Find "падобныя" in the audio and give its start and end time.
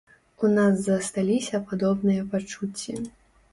1.69-2.27